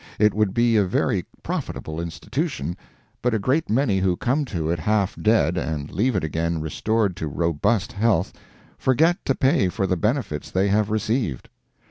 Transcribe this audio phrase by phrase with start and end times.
[0.17, 2.75] It would be a very profitable institution,
[3.21, 7.15] but a great many who come to it half dead, and leave it again restored
[7.17, 8.33] to robust health,
[8.79, 11.49] forget to pay for the benefits they have received.